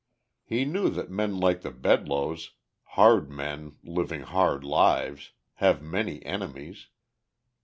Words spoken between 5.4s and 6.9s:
have many enemies.